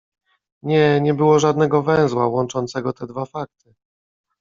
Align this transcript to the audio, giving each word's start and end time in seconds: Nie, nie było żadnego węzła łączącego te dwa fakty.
Nie, 0.63 1.01
nie 1.01 1.13
było 1.13 1.39
żadnego 1.39 1.83
węzła 1.83 2.27
łączącego 2.27 2.93
te 2.93 3.07
dwa 3.07 3.25
fakty. 3.25 3.73